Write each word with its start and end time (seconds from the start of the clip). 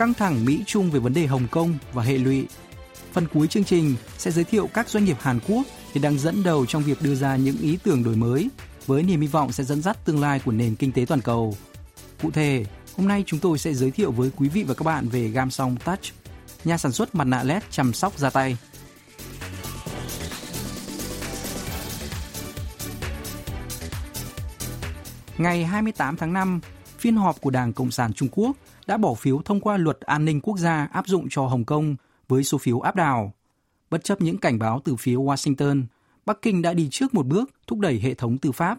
căng 0.00 0.14
thẳng 0.14 0.44
Mỹ 0.44 0.64
Trung 0.66 0.90
về 0.90 1.00
vấn 1.00 1.14
đề 1.14 1.26
Hồng 1.26 1.46
Kông 1.50 1.78
và 1.92 2.02
hệ 2.02 2.18
lụy. 2.18 2.46
Phần 3.12 3.26
cuối 3.34 3.46
chương 3.46 3.64
trình 3.64 3.94
sẽ 4.18 4.30
giới 4.30 4.44
thiệu 4.44 4.68
các 4.74 4.88
doanh 4.88 5.04
nghiệp 5.04 5.16
Hàn 5.20 5.40
Quốc 5.48 5.62
hiện 5.92 6.02
đang 6.02 6.18
dẫn 6.18 6.42
đầu 6.42 6.66
trong 6.66 6.82
việc 6.82 7.02
đưa 7.02 7.14
ra 7.14 7.36
những 7.36 7.56
ý 7.56 7.78
tưởng 7.82 8.04
đổi 8.04 8.16
mới 8.16 8.48
với 8.86 9.02
niềm 9.02 9.20
hy 9.20 9.26
vọng 9.26 9.52
sẽ 9.52 9.64
dẫn 9.64 9.82
dắt 9.82 10.04
tương 10.04 10.20
lai 10.20 10.40
của 10.44 10.52
nền 10.52 10.74
kinh 10.74 10.92
tế 10.92 11.04
toàn 11.08 11.20
cầu. 11.20 11.56
Cụ 12.22 12.30
thể, 12.30 12.64
hôm 12.96 13.08
nay 13.08 13.24
chúng 13.26 13.40
tôi 13.40 13.58
sẽ 13.58 13.74
giới 13.74 13.90
thiệu 13.90 14.12
với 14.12 14.30
quý 14.36 14.48
vị 14.48 14.62
và 14.62 14.74
các 14.74 14.84
bạn 14.84 15.08
về 15.08 15.28
Gamsong 15.28 15.76
Touch, 15.76 16.04
nhà 16.64 16.78
sản 16.78 16.92
xuất 16.92 17.14
mặt 17.14 17.24
nạ 17.24 17.42
LED 17.42 17.62
chăm 17.70 17.92
sóc 17.92 18.18
da 18.18 18.30
tay. 18.30 18.56
Ngày 25.38 25.64
28 25.64 26.16
tháng 26.16 26.32
5, 26.32 26.60
phiên 26.98 27.16
họp 27.16 27.40
của 27.40 27.50
Đảng 27.50 27.72
Cộng 27.72 27.90
sản 27.90 28.12
Trung 28.12 28.28
Quốc 28.32 28.56
đã 28.90 28.96
bỏ 28.96 29.14
phiếu 29.14 29.42
thông 29.44 29.60
qua 29.60 29.76
luật 29.76 30.00
an 30.00 30.24
ninh 30.24 30.40
quốc 30.40 30.58
gia 30.58 30.88
áp 30.92 31.06
dụng 31.06 31.26
cho 31.30 31.46
Hồng 31.46 31.64
Kông 31.64 31.96
với 32.28 32.44
số 32.44 32.58
phiếu 32.58 32.80
áp 32.80 32.96
đảo. 32.96 33.32
Bất 33.90 34.04
chấp 34.04 34.20
những 34.20 34.38
cảnh 34.38 34.58
báo 34.58 34.80
từ 34.84 34.96
phía 34.96 35.14
Washington, 35.14 35.84
Bắc 36.26 36.42
Kinh 36.42 36.62
đã 36.62 36.74
đi 36.74 36.88
trước 36.90 37.14
một 37.14 37.26
bước 37.26 37.50
thúc 37.66 37.78
đẩy 37.78 38.00
hệ 38.00 38.14
thống 38.14 38.38
tư 38.38 38.52
pháp. 38.52 38.78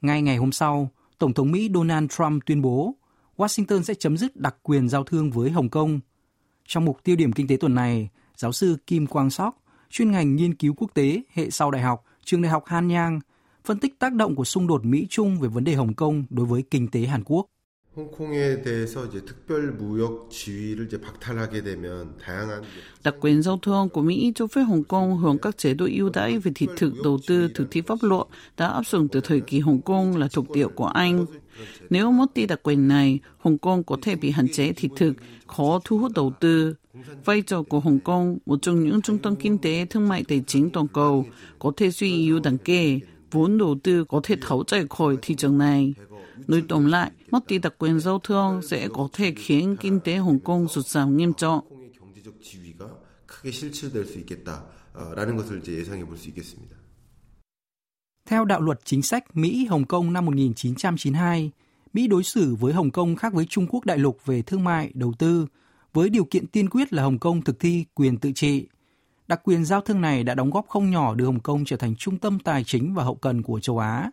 Ngay 0.00 0.22
ngày 0.22 0.36
hôm 0.36 0.52
sau, 0.52 0.90
Tổng 1.18 1.32
thống 1.32 1.52
Mỹ 1.52 1.70
Donald 1.74 2.10
Trump 2.10 2.46
tuyên 2.46 2.62
bố 2.62 2.94
Washington 3.36 3.82
sẽ 3.82 3.94
chấm 3.94 4.16
dứt 4.16 4.36
đặc 4.36 4.56
quyền 4.62 4.88
giao 4.88 5.04
thương 5.04 5.30
với 5.30 5.50
Hồng 5.50 5.68
Kông. 5.68 6.00
Trong 6.66 6.84
mục 6.84 7.04
tiêu 7.04 7.16
điểm 7.16 7.32
kinh 7.32 7.48
tế 7.48 7.56
tuần 7.56 7.74
này, 7.74 8.08
giáo 8.36 8.52
sư 8.52 8.76
Kim 8.86 9.06
Quang 9.06 9.30
Sóc, 9.30 9.62
chuyên 9.90 10.10
ngành 10.10 10.36
nghiên 10.36 10.54
cứu 10.54 10.74
quốc 10.76 10.90
tế 10.94 11.22
hệ 11.32 11.50
sau 11.50 11.70
đại 11.70 11.82
học, 11.82 12.04
trường 12.24 12.42
đại 12.42 12.50
học 12.50 12.64
Hanyang, 12.66 13.20
phân 13.64 13.78
tích 13.78 13.98
tác 13.98 14.12
động 14.12 14.34
của 14.34 14.44
xung 14.44 14.66
đột 14.66 14.84
Mỹ-Trung 14.84 15.40
về 15.40 15.48
vấn 15.48 15.64
đề 15.64 15.74
Hồng 15.74 15.94
Kông 15.94 16.24
đối 16.30 16.46
với 16.46 16.62
kinh 16.70 16.88
tế 16.88 17.00
Hàn 17.00 17.22
Quốc. 17.24 17.46
Đặc 23.04 23.14
quyền 23.20 23.42
giao 23.42 23.58
thương 23.62 23.88
của 23.88 24.02
Mỹ 24.02 24.32
cho 24.34 24.46
phép 24.46 24.62
Hồng 24.62 24.84
Kông 24.84 25.16
hưởng 25.16 25.38
các 25.38 25.58
chế 25.58 25.74
độ 25.74 25.86
ưu 25.96 26.10
đãi 26.10 26.38
về 26.38 26.52
thị 26.54 26.66
thực 26.76 26.92
đầu 27.04 27.18
tư 27.26 27.48
thực 27.54 27.70
thi 27.70 27.80
pháp 27.80 27.98
luật 28.02 28.26
đã 28.56 28.68
áp 28.68 28.86
dụng 28.86 29.08
từ 29.08 29.20
thời 29.20 29.40
kỳ 29.40 29.60
Hồng 29.60 29.80
Kông 29.80 30.16
là 30.16 30.28
thuộc 30.28 30.50
địa 30.50 30.66
của 30.66 30.86
Anh. 30.86 31.26
Nếu 31.90 32.12
mất 32.12 32.34
đi 32.34 32.46
đặc 32.46 32.60
quyền 32.62 32.88
này, 32.88 33.18
Hồng 33.38 33.58
Kông 33.58 33.84
có 33.84 33.96
thể 34.02 34.16
bị 34.16 34.30
hạn 34.30 34.48
chế 34.52 34.72
thị 34.72 34.88
thực, 34.96 35.14
khó 35.46 35.80
thu 35.84 35.98
hút 35.98 36.12
đầu 36.14 36.32
tư. 36.40 36.74
Vai 37.24 37.42
trò 37.42 37.62
của 37.62 37.80
Hồng 37.80 38.00
Kông, 38.00 38.38
một 38.46 38.62
trong 38.62 38.84
những 38.84 39.02
trung 39.02 39.18
tâm 39.18 39.36
kinh 39.36 39.58
tế 39.58 39.86
thương 39.90 40.08
mại 40.08 40.24
tài 40.28 40.42
chính 40.46 40.70
toàn 40.70 40.88
cầu, 40.88 41.26
có 41.58 41.72
thể 41.76 41.90
suy 41.90 42.12
yếu 42.12 42.40
đáng 42.40 42.58
kể 42.58 43.00
本 43.34 43.58
đầu 43.58 43.76
tư 43.82 44.04
có 44.04 44.20
thể 44.22 44.36
thấu 44.42 44.64
chạy 44.64 44.84
khỏi 44.90 45.16
thị 45.22 45.34
trường 45.34 45.58
này. 45.58 45.94
Nói 46.46 46.62
tổng 46.68 46.86
lại, 46.86 47.10
mất 47.30 47.46
đi 47.46 47.58
đặc 47.58 47.74
quyền 47.78 48.00
giao 48.00 48.18
thương 48.18 48.62
sẽ 48.62 48.88
có 48.88 49.08
thể 49.12 49.34
khiến 49.36 49.76
kinh 49.80 50.00
tế 50.00 50.16
Hồng 50.16 50.38
Kông 50.38 50.68
sụt 50.68 50.86
giảm 50.86 51.16
nghiêm 51.16 51.34
trọng. 51.34 51.64
Theo 58.28 58.44
đạo 58.44 58.60
luật 58.60 58.80
chính 58.84 59.02
sách 59.02 59.36
Mỹ-Hồng 59.36 59.84
Kông 59.84 60.12
năm 60.12 60.24
1992, 60.24 61.50
Mỹ 61.92 62.06
đối 62.06 62.22
xử 62.22 62.54
với 62.54 62.72
Hồng 62.72 62.90
Kông 62.90 63.16
khác 63.16 63.32
với 63.32 63.46
Trung 63.46 63.66
Quốc 63.66 63.84
đại 63.84 63.98
lục 63.98 64.18
về 64.26 64.42
thương 64.42 64.64
mại, 64.64 64.90
đầu 64.94 65.12
tư, 65.18 65.46
với 65.92 66.08
điều 66.08 66.24
kiện 66.24 66.46
tiên 66.46 66.68
quyết 66.68 66.92
là 66.92 67.02
Hồng 67.02 67.18
Kông 67.18 67.42
thực 67.42 67.60
thi 67.60 67.84
quyền 67.94 68.16
tự 68.16 68.32
trị. 68.32 68.66
Đặc 69.28 69.40
quyền 69.44 69.64
giao 69.64 69.80
thương 69.80 70.00
này 70.00 70.24
đã 70.24 70.34
đóng 70.34 70.50
góp 70.50 70.68
không 70.68 70.90
nhỏ 70.90 71.14
đưa 71.14 71.24
Hồng 71.24 71.40
Kông 71.40 71.64
trở 71.64 71.76
thành 71.76 71.96
trung 71.96 72.18
tâm 72.18 72.38
tài 72.38 72.64
chính 72.64 72.94
và 72.94 73.04
hậu 73.04 73.14
cần 73.14 73.42
của 73.42 73.60
châu 73.60 73.78
Á. 73.78 74.10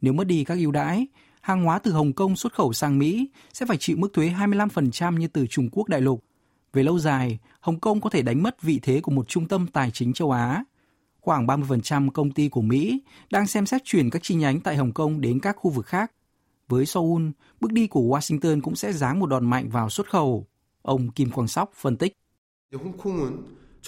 Nếu 0.00 0.12
mất 0.12 0.26
đi 0.26 0.44
các 0.44 0.58
ưu 0.58 0.70
đãi, 0.70 1.06
hàng 1.40 1.64
hóa 1.64 1.78
từ 1.78 1.92
Hồng 1.92 2.12
Kông 2.12 2.36
xuất 2.36 2.54
khẩu 2.54 2.72
sang 2.72 2.98
Mỹ 2.98 3.28
sẽ 3.52 3.66
phải 3.66 3.76
chịu 3.80 3.96
mức 3.96 4.08
thuế 4.12 4.28
25% 4.28 5.16
như 5.16 5.28
từ 5.28 5.46
Trung 5.46 5.68
Quốc 5.72 5.88
đại 5.88 6.00
lục. 6.00 6.24
Về 6.72 6.82
lâu 6.82 6.98
dài, 6.98 7.38
Hồng 7.60 7.80
Kông 7.80 8.00
có 8.00 8.10
thể 8.10 8.22
đánh 8.22 8.42
mất 8.42 8.62
vị 8.62 8.80
thế 8.82 9.00
của 9.00 9.10
một 9.10 9.28
trung 9.28 9.48
tâm 9.48 9.66
tài 9.66 9.90
chính 9.90 10.12
châu 10.12 10.30
Á. 10.30 10.64
Khoảng 11.20 11.46
30% 11.46 12.10
công 12.10 12.30
ty 12.30 12.48
của 12.48 12.62
Mỹ 12.62 13.02
đang 13.30 13.46
xem 13.46 13.66
xét 13.66 13.84
chuyển 13.84 14.10
các 14.10 14.22
chi 14.22 14.34
nhánh 14.34 14.60
tại 14.60 14.76
Hồng 14.76 14.92
Kông 14.92 15.20
đến 15.20 15.40
các 15.40 15.56
khu 15.56 15.70
vực 15.70 15.86
khác. 15.86 16.12
Với 16.68 16.86
Seoul, 16.86 17.22
bước 17.60 17.72
đi 17.72 17.86
của 17.86 18.00
Washington 18.00 18.60
cũng 18.60 18.76
sẽ 18.76 18.92
giáng 18.92 19.20
một 19.20 19.26
đòn 19.26 19.50
mạnh 19.50 19.68
vào 19.68 19.90
xuất 19.90 20.10
khẩu. 20.10 20.46
Ông 20.82 21.10
Kim 21.10 21.30
Quang 21.30 21.48
Sóc 21.48 21.72
phân 21.74 21.96
tích. 21.96 22.16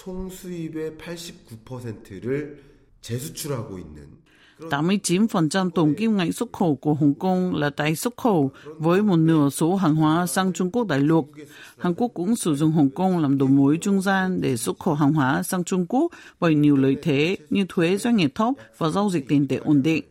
총 0.00 0.28
수입의 0.30 0.92
89%를 0.98 2.62
재수출하고 3.00 3.78
있는 3.78 4.16
89% 4.58 5.70
tổng 5.70 5.94
kim 5.94 6.16
ngạch 6.16 6.34
xuất 6.34 6.52
khẩu 6.52 6.76
của 6.76 6.94
Hồng 6.94 7.14
Kông 7.14 7.54
là 7.54 7.70
tái 7.70 7.96
xuất 7.96 8.16
khẩu 8.16 8.50
với 8.64 9.02
một 9.02 9.16
nửa 9.16 9.50
số 9.50 9.76
hàng 9.76 9.94
hóa 9.94 10.26
sang 10.26 10.52
Trung 10.52 10.70
Quốc 10.70 10.86
đại 10.86 11.00
lục. 11.00 11.30
Hàn 11.78 11.94
Quốc 11.94 12.10
cũng 12.14 12.36
sử 12.36 12.54
dụng 12.54 12.72
Hồng 12.72 12.90
Kông 12.90 13.18
làm 13.18 13.38
đầu 13.38 13.48
mối 13.48 13.78
trung 13.80 14.02
gian 14.02 14.40
để 14.40 14.56
xuất 14.56 14.78
khẩu 14.78 14.94
hàng 14.94 15.12
hóa 15.12 15.42
sang 15.42 15.64
Trung 15.64 15.86
Quốc 15.88 16.12
bởi 16.40 16.54
nhiều 16.54 16.76
lợi 16.76 16.96
thế 17.02 17.36
như 17.50 17.66
thuế 17.68 17.96
doanh 17.96 18.16
nghiệp 18.16 18.32
thấp 18.34 18.54
và 18.78 18.88
giao 18.88 19.10
dịch 19.10 19.28
tiền 19.28 19.48
tệ 19.48 19.56
ổn 19.56 19.82
định. 19.82 20.04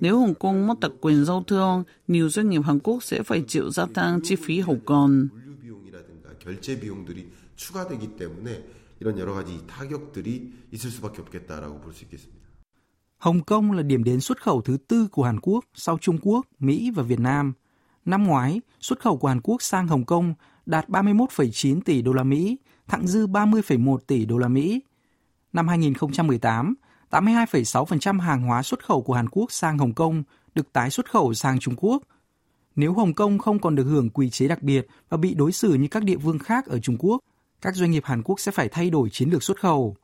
Nếu 0.00 0.18
Hồng 0.18 0.34
Kông 0.34 0.66
mất 0.66 0.80
đặc 0.80 0.92
quyền 1.00 1.24
giao 1.24 1.44
thương, 1.46 1.84
nhiều 2.08 2.28
doanh 2.28 2.50
nghiệp 2.50 2.62
Hàn 2.64 2.78
Quốc 2.78 3.02
sẽ 3.02 3.22
phải 3.22 3.44
chịu 3.48 3.70
gia 3.70 3.86
tăng 3.86 4.20
chi 4.22 4.36
phí 4.36 4.60
hậu 4.60 4.78
cần. 4.86 5.28
물류 5.32 5.58
비용이라든가 5.62 6.38
결제 6.44 6.80
비용들이 6.80 7.30
추가되기 7.56 8.16
때문에 8.16 8.62
이런 9.00 9.18
여러 9.18 9.34
가지 9.34 9.66
타격들이 9.66 10.52
있을 10.72 10.90
수밖에 10.90 11.22
없겠다라고 11.22 11.80
볼 11.80 11.92
수 11.92 12.04
있겠습니다. 12.04 12.42
Hồng 13.18 13.40
Kông 13.44 13.72
là 13.72 13.82
điểm 13.82 14.04
đến 14.04 14.20
xuất 14.20 14.42
khẩu 14.42 14.62
thứ 14.62 14.76
tư 14.88 15.08
của 15.12 15.24
Hàn 15.24 15.40
Quốc 15.40 15.64
sau 15.74 15.98
Trung 15.98 16.18
Quốc, 16.22 16.46
Mỹ 16.58 16.90
và 16.90 17.02
Việt 17.02 17.20
Nam. 17.20 17.52
Năm 18.04 18.24
ngoái, 18.24 18.60
xuất 18.80 19.00
khẩu 19.00 19.16
của 19.16 19.28
Hàn 19.28 19.40
Quốc 19.40 19.62
sang 19.62 19.88
Hồng 19.88 20.04
Kông 20.04 20.34
đạt 20.66 20.88
31,9 20.88 21.80
tỷ 21.80 22.02
đô 22.02 22.12
la 22.12 22.22
Mỹ, 22.22 22.58
thặng 22.88 23.06
dư 23.06 23.26
30,1 23.26 23.98
tỷ 23.98 24.26
đô 24.26 24.38
la 24.38 24.48
Mỹ. 24.48 24.82
Năm 25.52 25.68
2018, 25.68 26.74
82,6% 27.10 28.20
hàng 28.20 28.42
hóa 28.42 28.62
xuất 28.62 28.84
khẩu 28.84 29.02
của 29.02 29.14
Hàn 29.14 29.28
Quốc 29.28 29.52
sang 29.52 29.78
Hồng 29.78 29.94
Kông 29.94 30.22
được 30.54 30.72
tái 30.72 30.90
xuất 30.90 31.10
khẩu 31.10 31.34
sang 31.34 31.58
Trung 31.58 31.74
Quốc. 31.76 32.02
Nếu 32.76 32.92
Hồng 32.92 33.14
Kông 33.14 33.38
không 33.38 33.58
còn 33.58 33.74
được 33.74 33.84
hưởng 33.84 34.10
quy 34.10 34.30
chế 34.30 34.48
đặc 34.48 34.62
biệt 34.62 34.86
và 35.08 35.16
bị 35.16 35.34
đối 35.34 35.52
xử 35.52 35.74
như 35.74 35.88
các 35.88 36.04
địa 36.04 36.18
phương 36.18 36.38
khác 36.38 36.66
ở 36.66 36.78
Trung 36.78 36.96
Quốc, 36.98 37.20
các 37.61 37.75
doanh 37.75 37.91
nghiệp 37.91 38.03
Hàn 38.05 38.23
Quốc 38.23 38.39
sẽ 38.39 38.51
phải 38.51 38.69
thay 38.69 38.89
đổi 38.89 39.09
chiến 39.09 39.29
lược 39.29 39.43
xuất 39.43 39.59
khẩu. 39.59 39.95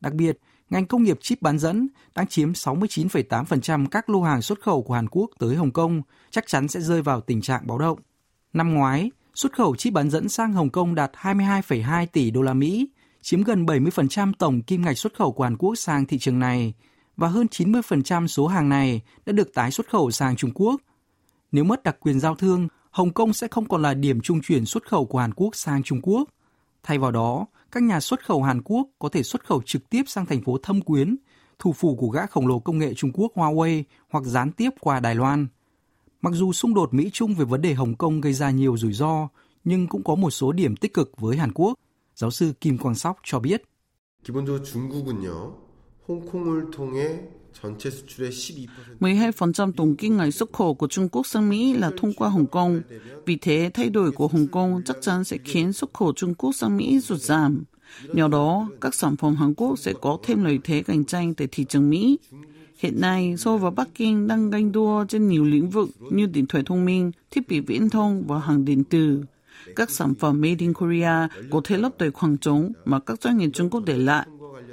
Đặc 0.00 0.14
biệt, 0.14 0.38
ngành 0.70 0.86
công 0.86 1.02
nghiệp 1.02 1.18
chip 1.22 1.42
bán 1.42 1.58
dẫn 1.58 1.88
đang 2.14 2.26
chiếm 2.26 2.52
69,8% 2.52 3.86
các 3.90 4.10
lô 4.10 4.22
hàng 4.22 4.42
xuất 4.42 4.60
khẩu 4.60 4.82
của 4.82 4.94
Hàn 4.94 5.08
Quốc 5.08 5.30
tới 5.38 5.56
Hồng 5.56 5.70
Kông, 5.70 6.02
chắc 6.30 6.46
chắn 6.46 6.68
sẽ 6.68 6.80
rơi 6.80 7.02
vào 7.02 7.20
tình 7.20 7.40
trạng 7.40 7.66
báo 7.66 7.78
động. 7.78 7.98
Năm 8.52 8.74
ngoái, 8.74 9.10
xuất 9.34 9.56
khẩu 9.56 9.76
chip 9.76 9.92
bán 9.92 10.10
dẫn 10.10 10.28
sang 10.28 10.52
Hồng 10.52 10.70
Kông 10.70 10.94
đạt 10.94 11.12
22,2 11.12 12.06
tỷ 12.12 12.30
đô 12.30 12.42
la 12.42 12.54
Mỹ, 12.54 12.88
chiếm 13.22 13.42
gần 13.42 13.66
70% 13.66 14.32
tổng 14.38 14.62
kim 14.62 14.82
ngạch 14.82 14.98
xuất 14.98 15.14
khẩu 15.14 15.32
của 15.32 15.44
Hàn 15.44 15.56
Quốc 15.56 15.74
sang 15.74 16.06
thị 16.06 16.18
trường 16.18 16.38
này 16.38 16.74
và 17.16 17.28
hơn 17.28 17.46
90% 17.50 18.26
số 18.26 18.46
hàng 18.46 18.68
này 18.68 19.00
đã 19.26 19.32
được 19.32 19.54
tái 19.54 19.70
xuất 19.70 19.90
khẩu 19.90 20.10
sang 20.10 20.36
Trung 20.36 20.50
Quốc. 20.54 20.80
Nếu 21.52 21.64
mất 21.64 21.82
đặc 21.82 21.96
quyền 22.00 22.20
giao 22.20 22.34
thương, 22.34 22.68
Hồng 22.90 23.12
Kông 23.12 23.32
sẽ 23.32 23.48
không 23.48 23.68
còn 23.68 23.82
là 23.82 23.94
điểm 23.94 24.20
trung 24.20 24.40
chuyển 24.42 24.64
xuất 24.64 24.88
khẩu 24.88 25.06
của 25.06 25.18
Hàn 25.18 25.34
Quốc 25.34 25.56
sang 25.56 25.82
Trung 25.82 26.00
Quốc. 26.02 26.28
Thay 26.87 26.97
vào 26.97 27.11
đó, 27.11 27.45
các 27.71 27.83
nhà 27.83 27.99
xuất 27.99 28.25
khẩu 28.25 28.43
Hàn 28.43 28.61
Quốc 28.61 28.87
có 28.99 29.09
thể 29.09 29.23
xuất 29.23 29.45
khẩu 29.45 29.61
trực 29.65 29.89
tiếp 29.89 30.03
sang 30.07 30.25
thành 30.25 30.41
phố 30.41 30.57
Thâm 30.57 30.81
Quyến, 30.81 31.15
thủ 31.59 31.73
phủ 31.73 31.95
của 31.95 32.07
gã 32.07 32.25
khổng 32.25 32.47
lồ 32.47 32.59
công 32.59 32.77
nghệ 32.77 32.93
Trung 32.93 33.11
Quốc 33.13 33.31
Huawei 33.35 33.83
hoặc 34.09 34.23
gián 34.23 34.51
tiếp 34.51 34.69
qua 34.79 34.99
Đài 34.99 35.15
Loan. 35.15 35.47
Mặc 36.21 36.33
dù 36.33 36.53
xung 36.53 36.73
đột 36.73 36.93
Mỹ-Trung 36.93 37.35
về 37.35 37.45
vấn 37.45 37.61
đề 37.61 37.73
Hồng 37.73 37.95
Kông 37.95 38.21
gây 38.21 38.33
ra 38.33 38.49
nhiều 38.49 38.77
rủi 38.77 38.93
ro, 38.93 39.27
nhưng 39.63 39.87
cũng 39.87 40.03
có 40.03 40.15
một 40.15 40.31
số 40.31 40.51
điểm 40.51 40.75
tích 40.75 40.93
cực 40.93 41.11
với 41.17 41.37
Hàn 41.37 41.51
Quốc. 41.53 41.79
Giáo 42.15 42.31
sư 42.31 42.53
Kim 42.61 42.77
Quang 42.77 42.95
Sóc 42.95 43.17
cho 43.23 43.39
biết. 43.39 43.63
기본적으로 44.23 44.63
중국은요. 44.63 45.27
홍콩을 46.07 46.71
통해 46.71 46.97
전체 46.97 47.13
수출의 47.13 47.46
12% 47.62 48.66
12% 49.00 49.72
tổng 49.72 49.96
kim 49.96 50.16
ngạch 50.16 50.34
xuất 50.34 50.52
khẩu 50.52 50.74
của 50.74 50.86
Trung 50.86 51.08
Quốc 51.08 51.26
sang 51.26 51.48
Mỹ 51.48 51.72
là 51.72 51.90
thông 51.96 52.12
qua 52.12 52.28
Hồng 52.28 52.46
Kông. 52.46 52.80
Vì 53.26 53.36
thế, 53.36 53.70
thay 53.74 53.90
đổi 53.90 54.10
của 54.12 54.28
Hồng 54.28 54.46
Kông 54.46 54.82
chắc 54.84 54.96
chắn 55.00 55.24
sẽ 55.24 55.38
khiến 55.44 55.72
xuất 55.72 55.94
khẩu 55.94 56.12
Trung 56.12 56.34
Quốc 56.34 56.52
sang 56.52 56.76
Mỹ 56.76 57.00
sụt 57.00 57.20
giảm. 57.20 57.64
Nhờ 58.12 58.28
đó, 58.28 58.68
các 58.80 58.94
sản 58.94 59.16
phẩm 59.16 59.36
Hàn 59.36 59.54
Quốc 59.54 59.78
sẽ 59.78 59.92
có 60.00 60.18
thêm 60.22 60.44
lợi 60.44 60.58
thế 60.64 60.82
cạnh 60.82 61.04
tranh 61.04 61.34
tại 61.34 61.48
thị 61.50 61.64
trường 61.68 61.90
Mỹ. 61.90 62.18
Hiện 62.78 63.00
nay, 63.00 63.34
Seoul 63.38 63.60
và 63.60 63.70
Bắc 63.70 63.88
Kinh 63.94 64.28
đang 64.28 64.50
ganh 64.50 64.72
đua 64.72 65.04
trên 65.08 65.28
nhiều 65.28 65.44
lĩnh 65.44 65.70
vực 65.70 65.88
như 66.10 66.26
điện 66.26 66.46
thoại 66.46 66.64
thông 66.66 66.84
minh, 66.84 67.10
thiết 67.30 67.48
bị 67.48 67.60
viễn 67.60 67.90
thông 67.90 68.24
và 68.26 68.38
hàng 68.38 68.64
điện 68.64 68.84
tử. 68.84 69.22
các 69.76 69.90
sản 69.90 70.14
phẩm 70.14 70.40
made 70.40 70.56
in 70.58 70.72
Korea 70.74 71.28
có 71.50 71.60
thể 71.64 71.76
lấp 71.76 71.92
đầy 71.98 72.10
khoảng 72.10 72.38
trống 72.38 72.72
mà 72.84 73.00
các 73.00 73.22
doanh 73.22 73.38
nghiệp 73.38 73.50
Trung 73.54 73.70
Quốc 73.70 73.82
để 73.86 73.96
lại 73.96 74.26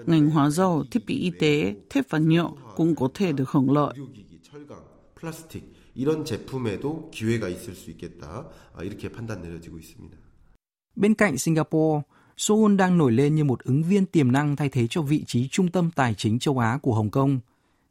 ngành 0.08 0.30
hóa 0.30 0.50
dầu, 0.50 0.84
thiết 0.92 1.06
bị 1.06 1.20
y 1.20 1.32
tế, 1.40 1.76
thép 1.90 2.06
và 2.10 2.20
nhựa 2.20 2.50
cũng 2.76 2.96
có 2.96 3.10
thể 3.14 3.32
được 3.32 3.50
hưởng 3.50 3.72
lợi. 3.72 3.94
Bên 10.96 11.14
cạnh 11.14 11.38
Singapore, 11.38 12.02
Seoul 12.38 12.76
đang 12.76 12.98
nổi 12.98 13.12
lên 13.12 13.36
như 13.36 13.44
một 13.44 13.64
ứng 13.64 13.84
viên 13.84 14.06
tiềm 14.06 14.32
năng 14.32 14.56
thay 14.56 14.70
thế 14.70 14.88
cho 14.90 15.02
vị 15.02 15.24
trí 15.28 15.48
trung 15.48 15.72
tâm 15.72 15.92
tài 15.96 16.14
chính 16.14 16.40
châu 16.40 16.60
Á 16.60 16.80
của 16.82 16.94
Hồng 16.94 17.10
Kông. 17.10 17.40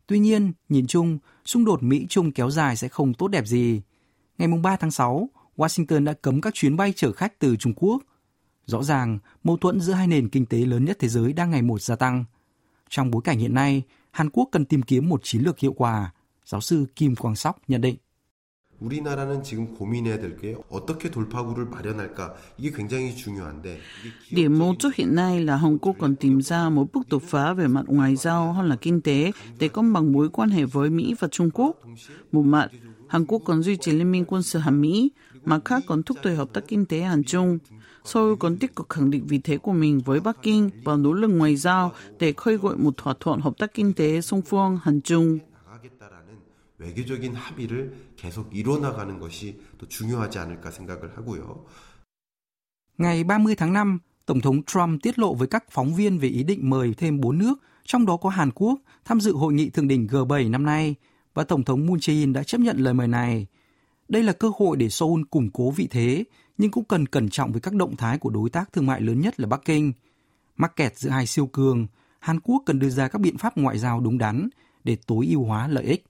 Tuy 0.06 0.18
nhiên, 0.18 0.52
nhìn 0.68 0.86
chung, 0.86 1.18
xung 1.44 1.64
đột 1.64 1.82
Mỹ-Trung 1.82 2.32
kéo 2.32 2.50
dài 2.50 2.76
sẽ 2.76 2.88
không 2.88 3.14
tốt 3.14 3.28
đẹp 3.28 3.46
gì. 3.46 3.80
Ngày 4.38 4.48
3 4.62 4.76
tháng 4.76 4.90
6, 4.90 5.28
Washington 5.56 6.04
đã 6.04 6.12
cấm 6.12 6.40
các 6.40 6.54
chuyến 6.54 6.76
bay 6.76 6.92
chở 6.96 7.12
khách 7.12 7.38
từ 7.38 7.56
Trung 7.56 7.72
Quốc– 7.76 8.02
Rõ 8.66 8.82
ràng, 8.82 9.18
mâu 9.44 9.56
thuẫn 9.56 9.80
giữa 9.80 9.92
hai 9.92 10.06
nền 10.06 10.28
kinh 10.28 10.46
tế 10.46 10.58
lớn 10.58 10.84
nhất 10.84 10.96
thế 11.00 11.08
giới 11.08 11.32
đang 11.32 11.50
ngày 11.50 11.62
một 11.62 11.82
gia 11.82 11.96
tăng. 11.96 12.24
Trong 12.88 13.10
bối 13.10 13.22
cảnh 13.24 13.38
hiện 13.38 13.54
nay, 13.54 13.82
Hàn 14.10 14.30
Quốc 14.30 14.48
cần 14.52 14.64
tìm 14.64 14.82
kiếm 14.82 15.08
một 15.08 15.20
chiến 15.24 15.42
lược 15.42 15.58
hiệu 15.58 15.72
quả, 15.72 16.12
giáo 16.44 16.60
sư 16.60 16.86
Kim 16.96 17.16
Quang 17.16 17.36
Sóc 17.36 17.62
nhận 17.68 17.80
định. 17.80 17.96
우리나라는 18.80 19.42
지금 19.42 19.74
고민해야 19.74 20.18
될게 20.18 20.56
어떻게 20.68 21.10
돌파구를 21.10 21.66
마련할까 21.66 22.34
이게 22.58 22.70
굉장히 22.70 23.14
중요한데 23.14 23.78
Điểm 24.30 24.58
mấu 24.58 24.74
chốt 24.78 24.94
hiện 24.94 25.14
nay 25.14 25.44
là 25.44 25.56
Hàn 25.56 25.78
Quốc 25.78 25.96
còn 25.98 26.16
tìm 26.16 26.42
ra 26.42 26.68
một 26.68 26.92
bước 26.92 27.08
đột 27.08 27.22
phá 27.22 27.52
về 27.52 27.66
mặt 27.66 27.84
ngoại 27.86 28.16
giao 28.16 28.52
hơn 28.52 28.68
là 28.68 28.76
kinh 28.76 29.00
tế 29.00 29.32
để 29.58 29.68
công 29.68 29.92
bằng 29.92 30.12
mối 30.12 30.28
quan 30.28 30.48
hệ 30.50 30.64
với 30.64 30.90
Mỹ 30.90 31.14
và 31.18 31.28
Trung 31.28 31.50
Quốc. 31.54 31.76
Một 32.32 32.42
mặt, 32.42 32.68
Hàn 33.08 33.26
Quốc 33.26 33.42
còn 33.44 33.62
duy 33.62 33.76
trì 33.76 33.92
liên 33.92 34.12
minh 34.12 34.24
quân 34.24 34.42
sự 34.42 34.58
Hàn 34.58 34.80
Mỹ, 34.80 35.10
mặt 35.44 35.60
khác 35.64 35.82
còn 35.86 36.02
thúc 36.02 36.16
đẩy 36.24 36.36
hợp 36.36 36.48
tác 36.52 36.60
kinh 36.68 36.86
tế 36.86 37.00
Hàn 37.00 37.24
Trung. 37.24 37.58
Seoul 38.05 38.35
còn 38.39 38.57
tích 38.57 38.75
cực 38.75 38.89
khẳng 38.89 39.11
định 39.11 39.27
vị 39.27 39.39
thế 39.43 39.57
của 39.57 39.73
mình 39.73 40.01
với 40.05 40.19
Bắc 40.19 40.37
Kinh 40.41 40.69
và 40.83 40.95
nỗ 40.95 41.13
lực 41.13 41.27
ngoại 41.27 41.55
giao 41.55 41.91
để 42.19 42.33
khơi 42.37 42.57
gợi 42.57 42.77
một 42.77 42.93
thỏa 42.97 43.13
thuận 43.19 43.41
hợp 43.41 43.57
tác 43.57 43.73
kinh 43.73 43.93
tế 43.93 44.21
song 44.21 44.41
phương 44.41 44.79
Hàn 44.83 45.01
Trung. 45.01 45.39
외교적인 46.79 47.35
합의를 47.35 47.93
계속 48.15 48.55
이뤄나가는 48.55 49.19
것이 49.19 49.59
또 49.77 49.87
중요하지 49.87 50.39
않을까 50.39 50.71
생각을 50.71 51.11
하고요. 51.17 51.65
Ngày 52.97 53.23
30 53.23 53.55
tháng 53.55 53.73
5, 53.73 53.99
Tổng 54.25 54.41
thống 54.41 54.63
Trump 54.63 55.01
tiết 55.03 55.19
lộ 55.19 55.33
với 55.33 55.47
các 55.47 55.63
phóng 55.71 55.95
viên 55.95 56.19
về 56.19 56.27
ý 56.29 56.43
định 56.43 56.69
mời 56.69 56.93
thêm 56.97 57.21
4 57.21 57.37
nước, 57.37 57.55
trong 57.85 58.05
đó 58.05 58.17
có 58.17 58.29
Hàn 58.29 58.51
Quốc, 58.51 58.79
tham 59.05 59.21
dự 59.21 59.33
hội 59.33 59.53
nghị 59.53 59.69
thượng 59.69 59.87
đỉnh 59.87 60.07
G7 60.07 60.51
năm 60.51 60.63
nay, 60.63 60.95
và 61.33 61.43
Tổng 61.43 61.63
thống 61.63 61.85
Moon 61.85 61.97
Jae-in 61.97 62.33
đã 62.33 62.43
chấp 62.43 62.61
nhận 62.61 62.77
lời 62.77 62.93
mời 62.93 63.07
này. 63.07 63.47
Đây 64.09 64.23
là 64.23 64.33
cơ 64.33 64.51
hội 64.57 64.77
để 64.77 64.89
Seoul 64.89 65.21
củng 65.29 65.49
cố 65.51 65.71
vị 65.71 65.87
thế, 65.91 66.23
nhưng 66.58 66.70
cũng 66.70 66.84
cần 66.84 67.06
cẩn 67.06 67.28
trọng 67.28 67.52
với 67.52 67.60
các 67.60 67.74
động 67.74 67.96
thái 67.96 68.18
của 68.18 68.30
đối 68.30 68.50
tác 68.50 68.72
thương 68.72 68.86
mại 68.86 69.00
lớn 69.00 69.20
nhất 69.20 69.40
là 69.40 69.46
Bắc 69.46 69.60
Kinh. 69.64 69.92
Mắc 70.56 70.76
kẹt 70.76 70.98
giữa 70.98 71.10
hai 71.10 71.26
siêu 71.26 71.46
cường, 71.46 71.86
Hàn 72.20 72.40
Quốc 72.40 72.62
cần 72.66 72.78
đưa 72.78 72.90
ra 72.90 73.08
các 73.08 73.20
biện 73.20 73.38
pháp 73.38 73.56
ngoại 73.56 73.78
giao 73.78 74.00
đúng 74.00 74.18
đắn 74.18 74.48
để 74.84 74.96
tối 75.06 75.26
ưu 75.30 75.44
hóa 75.44 75.68
lợi 75.68 75.84
ích. 75.84 76.04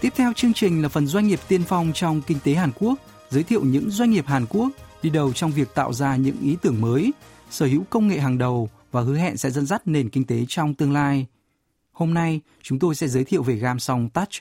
Tiếp 0.00 0.12
theo 0.16 0.32
chương 0.32 0.52
trình 0.52 0.82
là 0.82 0.88
phần 0.88 1.06
doanh 1.06 1.26
nghiệp 1.26 1.40
tiên 1.48 1.62
phong 1.66 1.92
trong 1.94 2.22
kinh 2.26 2.38
tế 2.44 2.54
Hàn 2.54 2.70
Quốc, 2.78 2.98
giới 3.30 3.42
thiệu 3.42 3.64
những 3.64 3.90
doanh 3.90 4.10
nghiệp 4.10 4.26
Hàn 4.26 4.46
Quốc 4.46 4.68
đi 5.02 5.10
đầu 5.10 5.32
trong 5.32 5.50
việc 5.50 5.74
tạo 5.74 5.92
ra 5.92 6.16
những 6.16 6.36
ý 6.42 6.56
tưởng 6.62 6.80
mới, 6.80 7.12
sở 7.50 7.66
hữu 7.66 7.82
công 7.90 8.08
nghệ 8.08 8.18
hàng 8.18 8.38
đầu 8.38 8.68
và 8.92 9.00
hứa 9.00 9.16
hẹn 9.16 9.36
sẽ 9.36 9.50
dẫn 9.50 9.66
dắt 9.66 9.82
nền 9.86 10.08
kinh 10.10 10.24
tế 10.24 10.44
trong 10.48 10.74
tương 10.74 10.92
lai. 10.92 11.26
Hôm 11.92 12.14
nay, 12.14 12.40
chúng 12.62 12.78
tôi 12.78 12.94
sẽ 12.94 13.08
giới 13.08 13.24
thiệu 13.24 13.42
về 13.42 13.56
Gamsong 13.56 14.08
Touch, 14.08 14.32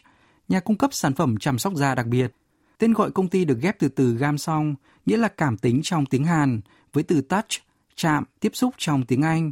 nhà 0.48 0.60
cung 0.60 0.78
cấp 0.78 0.94
sản 0.94 1.14
phẩm 1.14 1.38
chăm 1.38 1.60
sóc 1.60 1.74
da 1.76 1.96
đặc 1.96 2.08
biệt. 2.08 2.34
Tên 2.78 2.94
gọi 2.94 3.12
công 3.12 3.28
ty 3.28 3.46
được 3.46 3.60
ghép 3.62 3.80
từ 3.80 3.88
từ 3.88 4.16
Gamsong, 4.16 4.76
nghĩa 5.06 5.18
là 5.18 5.28
cảm 5.28 5.58
tính 5.58 5.80
trong 5.84 6.06
tiếng 6.06 6.26
Hàn, 6.26 6.62
với 6.94 7.04
từ 7.04 7.22
touch, 7.22 7.50
chạm, 7.96 8.24
tiếp 8.40 8.52
xúc 8.54 8.74
trong 8.78 9.06
tiếng 9.06 9.22
Anh. 9.22 9.52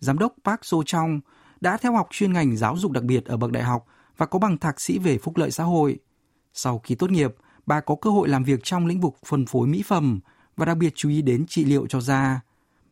Giám 0.00 0.18
đốc 0.18 0.34
Park 0.44 0.60
So 0.62 0.76
Trong 0.86 1.20
đã 1.60 1.76
theo 1.76 1.92
học 1.92 2.08
chuyên 2.10 2.32
ngành 2.32 2.56
giáo 2.56 2.76
dục 2.76 2.92
đặc 2.92 3.04
biệt 3.04 3.24
ở 3.24 3.36
bậc 3.36 3.52
đại 3.52 3.62
học 3.62 3.86
và 4.16 4.26
có 4.26 4.38
bằng 4.38 4.58
thạc 4.58 4.80
sĩ 4.80 4.98
về 4.98 5.18
phúc 5.18 5.36
lợi 5.36 5.50
xã 5.50 5.64
hội. 5.64 5.98
Sau 6.54 6.78
khi 6.78 6.94
tốt 6.94 7.10
nghiệp, 7.10 7.34
bà 7.66 7.80
có 7.80 7.94
cơ 7.94 8.10
hội 8.10 8.28
làm 8.28 8.44
việc 8.44 8.60
trong 8.62 8.86
lĩnh 8.86 9.00
vực 9.00 9.14
phân 9.26 9.46
phối 9.46 9.66
mỹ 9.66 9.82
phẩm 9.86 10.20
và 10.56 10.66
đặc 10.66 10.76
biệt 10.76 10.92
chú 10.94 11.08
ý 11.08 11.22
đến 11.22 11.46
trị 11.46 11.64
liệu 11.64 11.86
cho 11.86 12.00
da. 12.00 12.40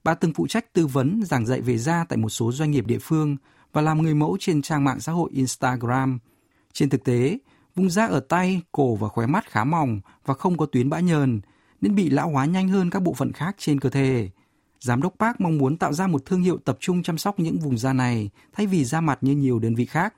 Bà 0.05 0.15
từng 0.15 0.33
phụ 0.35 0.47
trách 0.47 0.73
tư 0.73 0.87
vấn 0.87 1.23
giảng 1.25 1.47
dạy 1.47 1.61
về 1.61 1.79
da 1.79 2.05
tại 2.09 2.17
một 2.17 2.29
số 2.29 2.53
doanh 2.53 2.71
nghiệp 2.71 2.87
địa 2.87 2.99
phương 2.99 3.37
và 3.73 3.83
làm 3.83 4.03
người 4.03 4.15
mẫu 4.15 4.37
trên 4.41 4.63
trang 4.63 4.85
mạng 4.85 5.01
xã 5.01 5.13
hội 5.13 5.31
Instagram. 5.33 6.19
Trên 6.73 6.89
thực 6.89 7.05
tế, 7.05 7.39
vùng 7.75 7.91
da 7.91 8.07
ở 8.07 8.21
tay, 8.21 8.63
cổ 8.73 8.95
và 8.95 9.09
khóe 9.09 9.27
mắt 9.27 9.51
khá 9.51 9.65
mỏng 9.65 10.01
và 10.25 10.35
không 10.35 10.57
có 10.57 10.67
tuyến 10.67 10.91
bã 10.91 11.01
nhờn, 11.01 11.41
nên 11.81 11.95
bị 11.95 12.11
lão 12.11 12.31
hóa 12.31 12.45
nhanh 12.45 12.69
hơn 12.69 12.91
các 12.91 13.03
bộ 13.03 13.15
phận 13.15 13.33
khác 13.33 13.55
trên 13.59 13.81
cơ 13.81 13.91
thể. 13.91 14.31
Giám 14.81 15.03
đốc 15.03 15.15
Park 15.19 15.41
mong 15.41 15.59
muốn 15.59 15.77
tạo 15.77 15.93
ra 15.93 16.07
một 16.07 16.27
thương 16.27 16.43
hiệu 16.43 16.59
tập 16.65 16.77
trung 16.81 17.03
chăm 17.03 17.19
sóc 17.19 17.41
những 17.41 17.59
vùng 17.59 17.79
da 17.79 17.93
này 17.93 18.31
thay 18.53 18.67
vì 18.67 18.85
da 18.85 19.01
mặt 19.01 19.19
như 19.21 19.33
nhiều 19.33 19.59
đơn 19.59 19.75
vị 19.75 19.87
khác 19.87 20.15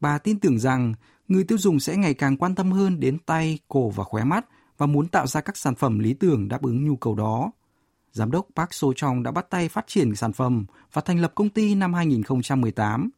bà 0.00 0.18
tin 0.18 0.40
tưởng 0.40 0.58
rằng 0.58 0.94
người 1.28 1.44
tiêu 1.44 1.58
dùng 1.58 1.80
sẽ 1.80 1.96
ngày 1.96 2.14
càng 2.14 2.36
quan 2.36 2.54
tâm 2.54 2.72
hơn 2.72 3.00
đến 3.00 3.18
tay, 3.26 3.58
cổ 3.68 3.90
và 3.90 4.04
khóe 4.04 4.24
mắt 4.24 4.46
và 4.78 4.86
muốn 4.86 5.08
tạo 5.08 5.26
ra 5.26 5.40
các 5.40 5.56
sản 5.56 5.74
phẩm 5.74 5.98
lý 5.98 6.14
tưởng 6.14 6.48
đáp 6.48 6.62
ứng 6.62 6.84
nhu 6.84 6.96
cầu 6.96 7.14
đó 7.14 7.50
giám 8.12 8.30
đốc 8.30 8.46
Park 8.56 8.74
So 8.74 8.88
Chong 8.96 9.22
đã 9.22 9.30
bắt 9.30 9.50
tay 9.50 9.68
phát 9.68 9.86
triển 9.86 10.14
sản 10.14 10.32
phẩm 10.32 10.64
và 10.92 11.02
thành 11.02 11.20
lập 11.20 11.32
công 11.34 11.48
ty 11.48 11.74
năm 11.74 11.94
2018. 11.94 13.10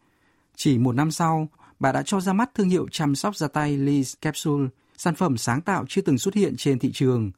Chỉ 0.56 0.78
một 0.78 0.94
năm 0.94 1.10
sau, 1.10 1.48
bà 1.78 1.92
đã 1.92 2.02
cho 2.02 2.20
ra 2.20 2.32
mắt 2.32 2.54
thương 2.54 2.68
hiệu 2.68 2.86
chăm 2.90 3.14
sóc 3.14 3.36
da 3.36 3.48
tay 3.48 3.76
Lee 3.76 4.02
Capsule, 4.20 4.68
sản 4.96 5.14
phẩm 5.14 5.36
sáng 5.36 5.60
tạo 5.60 5.84
chưa 5.88 6.02
từng 6.02 6.18
xuất 6.18 6.34
hiện 6.34 6.56
trên 6.56 6.78
thị 6.78 6.90
trường. 6.92 7.30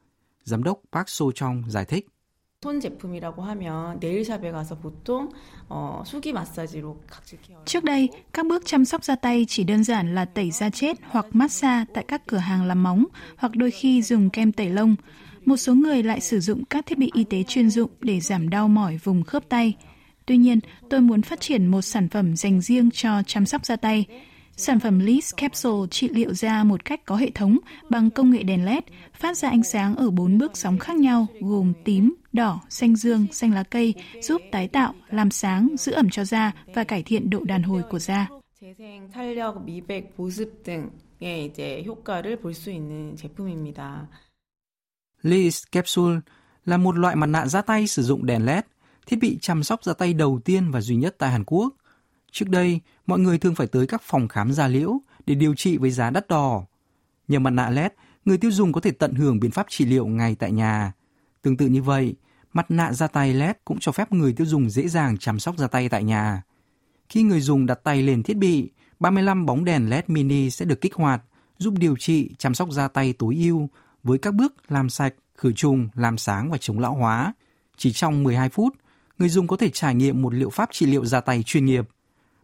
Giám 0.44 0.62
đốc 0.62 0.81
Park 0.93 1.08
So 1.08 1.25
Chong 1.34 1.64
giải 1.69 1.84
thích. 1.84 2.06
Trước 7.64 7.84
đây, 7.84 8.08
các 8.32 8.46
bước 8.46 8.62
chăm 8.66 8.84
sóc 8.84 9.05
da 9.05 9.16
tay 9.16 9.44
chỉ 9.48 9.64
đơn 9.64 9.84
giản 9.84 10.14
là 10.14 10.25
tẩy 10.25 10.50
da 10.50 10.70
chết 10.70 10.98
hoặc 11.02 11.26
massage 11.32 11.84
tại 11.94 12.05
các 12.08 12.22
cửa 12.26 12.37
hàng 12.37 12.64
làm 12.64 12.82
móng 12.82 13.05
hoặc 13.37 13.56
đôi 13.56 13.70
khi 13.70 14.02
dùng 14.02 14.31
kem 14.31 14.52
tẩy 14.52 14.69
lông. 14.70 14.96
Một 15.45 15.57
số 15.57 15.74
người 15.74 16.04
lại 16.04 16.21
sử 16.21 16.40
dụng 16.40 16.66
các 16.66 16.85
thiết 16.85 16.97
bị 16.97 17.11
y 17.14 17.23
tế 17.23 17.44
chuyên 17.44 17.69
dụng 17.69 17.90
để 18.02 18.19
giảm 18.19 18.49
đau 18.49 18.68
mỏi 18.68 18.97
vùng 19.04 19.23
khớp 19.23 19.49
tay. 19.49 19.73
Tuy 20.26 20.37
nhiên, 20.37 20.59
tôi 20.90 21.02
muốn 21.02 21.21
phát 21.21 21.42
triển 21.42 21.68
một 21.68 21.81
sản 21.81 22.09
phẩm 22.09 22.35
dành 22.35 22.61
riêng 22.61 22.92
cho 22.92 23.21
chăm 23.28 23.45
sóc 23.45 23.66
da 23.66 23.76
tay. 23.76 24.06
Sản 24.57 24.80
phẩm 24.80 24.99
Liz 24.99 25.33
Capsule 25.37 25.87
trị 25.92 26.09
liệu 26.09 26.33
da 26.33 26.64
một 26.64 26.85
cách 26.85 27.06
có 27.06 27.16
hệ 27.16 27.30
thống 27.30 27.57
bằng 27.90 28.09
công 28.09 28.31
nghệ 28.31 28.44
đèn 28.44 28.66
LED, 28.66 28.83
phát 29.14 29.37
ra 29.37 29.49
ánh 29.49 29.64
sáng 29.64 29.95
ở 29.95 30.09
bốn 30.11 30.37
bước 30.37 30.57
sóng 30.57 30.78
khác 30.78 30.95
nhau 30.95 31.28
gồm 31.40 31.73
tím, 31.85 32.14
đỏ, 32.33 32.61
xanh 32.69 32.95
dương, 32.95 33.28
xanh 33.31 33.54
lá 33.54 33.64
cây, 33.64 33.94
giúp 34.21 34.42
tái 34.52 34.68
tạo, 34.68 34.94
làm 35.09 35.31
sáng, 35.31 35.76
giữ 35.78 35.92
ẩm 35.92 36.09
cho 36.09 36.23
da 36.26 36.52
và 36.76 36.83
cải 36.83 37.04
thiện 37.04 37.30
độ 37.30 37.44
đàn 37.44 37.64
hồi 37.64 37.81
của 37.90 37.99
da. 37.99 38.28
재생, 38.61 39.07
탄력, 39.14 39.64
미백, 39.66 40.16
보습 40.18 40.64
등의 40.64 41.45
이제 41.45 41.83
효과를 41.85 42.40
볼 42.42 42.54
수 42.54 42.71
있는 42.71 43.16
제품입니다. 43.16 44.09
Liz 45.22 45.62
Capsule 45.72 46.20
là 46.64 46.76
một 46.76 46.98
loại 46.98 47.17
mặt 47.17 47.26
nạ 47.26 47.46
da 47.46 47.62
tay 47.62 47.86
sử 47.86 48.02
dụng 48.02 48.26
đèn 48.26 48.44
LED, 48.44 48.64
thiết 49.06 49.17
bị 49.20 49.38
chăm 49.41 49.62
sóc 49.62 49.84
da 49.84 49.93
tay 49.93 50.14
đầu 50.14 50.41
tiên 50.44 50.70
và 50.70 50.81
duy 50.81 50.96
nhất 50.96 51.14
tại 51.19 51.31
Hàn 51.31 51.44
Quốc. 51.44 51.74
Trước 52.32 52.48
đây, 52.48 52.81
mọi 53.06 53.19
người 53.19 53.38
thường 53.38 53.55
phải 53.55 53.67
tới 53.67 53.86
các 53.86 54.02
phòng 54.05 54.29
khám 54.29 54.52
da 54.52 54.69
liễu 54.69 55.00
để 55.26 55.34
điều 55.34 55.55
trị 55.55 55.79
với 55.79 55.91
giá 55.91 56.10
đắt 56.10 56.29
đỏ. 56.29 56.64
Nhờ 57.29 57.38
mặt 57.38 57.50
nạ 57.50 57.70
LED, 57.70 57.93
người 58.24 58.38
tiêu 58.38 58.50
dùng 58.50 58.72
có 58.72 58.81
thể 58.81 58.91
tận 58.91 59.14
hưởng 59.14 59.41
biện 59.41 59.50
pháp 59.50 59.67
trị 59.69 59.84
liệu 59.84 60.06
ngay 60.06 60.34
tại 60.34 60.52
nhà. 60.52 60.93
Tương 61.43 61.56
tự 61.56 61.67
như 61.67 61.82
vậy, 61.82 62.14
mặt 62.52 62.70
nạ 62.70 62.93
da 62.93 63.06
tay 63.06 63.34
LED 63.34 63.56
cũng 63.64 63.79
cho 63.81 63.93
phép 63.93 64.12
người 64.12 64.32
tiêu 64.32 64.46
dùng 64.46 64.70
dễ 64.70 64.88
dàng 64.88 65.19
chăm 65.19 65.38
sóc 65.38 65.58
da 65.58 65.67
tay 65.67 65.88
tại 65.88 66.05
nhà. 66.05 66.43
Khi 67.08 67.22
người 67.22 67.41
dùng 67.41 67.67
đặt 67.67 67.81
tay 67.84 68.02
lên 68.02 68.22
thiết 68.22 68.36
bị, 68.36 68.70
35 69.00 69.46
bóng 69.46 69.64
đèn 69.64 69.91
LED 69.91 70.05
mini 70.06 70.50
sẽ 70.50 70.64
được 70.64 70.81
kích 70.81 70.94
hoạt, 70.94 71.22
giúp 71.58 71.74
điều 71.79 71.96
trị, 71.96 72.31
chăm 72.38 72.55
sóc 72.55 72.70
da 72.72 72.88
tay 72.88 73.12
tối 73.12 73.36
ưu 73.36 73.69
với 74.03 74.19
các 74.19 74.35
bước 74.35 74.55
làm 74.69 74.89
sạch, 74.89 75.15
khử 75.35 75.53
trùng, 75.53 75.89
làm 75.94 76.19
sáng 76.19 76.51
và 76.51 76.59
chống 76.59 76.79
lão 76.79 76.94
hóa. 76.94 77.35
Chỉ 77.77 77.93
trong 77.93 78.23
12 78.23 78.49
phút, 78.49 78.75
người 79.19 79.29
dùng 79.29 79.47
có 79.47 79.56
thể 79.56 79.71
trải 79.71 79.94
nghiệm 79.94 80.23
một 80.23 80.35
liệu 80.35 80.51
pháp 80.51 80.69
trị 80.73 80.87
liệu 80.87 81.05
da 81.05 81.21
tay 81.21 81.43
chuyên 81.43 81.65
nghiệp. 81.65 81.89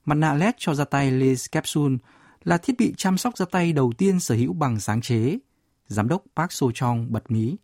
Mặt 0.05 0.15
nạ 0.15 0.35
LED 0.35 0.55
cho 0.59 0.75
da 0.75 0.85
tay 0.85 1.11
Lace 1.11 1.45
Capsule 1.53 1.97
là 2.45 2.59
thiết 2.59 2.75
bị 2.79 2.95
chăm 2.97 3.19
sóc 3.19 3.37
da 3.37 3.47
tay 3.51 3.73
đầu 3.73 3.93
tiên 3.99 4.21
sở 4.21 4.35
hữu 4.35 4.53
bằng 4.53 4.81
sáng 4.81 5.01
chế. 5.01 5.39
Giám 5.87 6.09
đốc 6.09 6.23
Park 6.37 6.53
So 6.53 6.67
Chong 6.75 7.07
bật 7.11 7.31
mí. 7.31 7.57